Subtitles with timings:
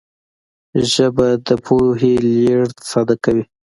[0.91, 3.43] ژبه د پوهې لېږد ساده کوي